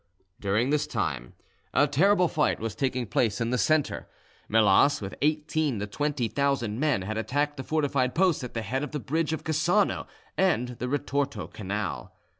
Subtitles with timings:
[0.39, 1.33] During this time
[1.75, 4.07] a terrible fight was taking place in the centre.
[4.49, 8.81] Melas with eighteen to twenty thousand men had attacked the fortified posts at the head
[8.83, 12.15] of the bridge of Cassano and the Ritorto Canal.